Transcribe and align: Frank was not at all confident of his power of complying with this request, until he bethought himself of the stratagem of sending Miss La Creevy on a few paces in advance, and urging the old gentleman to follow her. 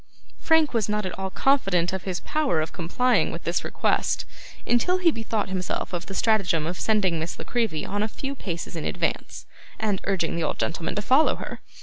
Frank 0.39 0.73
was 0.73 0.89
not 0.89 1.05
at 1.05 1.15
all 1.19 1.29
confident 1.29 1.93
of 1.93 2.05
his 2.05 2.21
power 2.21 2.59
of 2.59 2.73
complying 2.73 3.29
with 3.29 3.43
this 3.43 3.63
request, 3.63 4.25
until 4.65 4.97
he 4.97 5.11
bethought 5.11 5.49
himself 5.49 5.93
of 5.93 6.07
the 6.07 6.15
stratagem 6.15 6.65
of 6.65 6.79
sending 6.79 7.19
Miss 7.19 7.37
La 7.37 7.45
Creevy 7.45 7.85
on 7.85 8.01
a 8.01 8.07
few 8.07 8.33
paces 8.33 8.75
in 8.75 8.83
advance, 8.83 9.45
and 9.77 10.01
urging 10.05 10.35
the 10.35 10.43
old 10.43 10.57
gentleman 10.57 10.95
to 10.95 11.03
follow 11.03 11.35
her. 11.35 11.59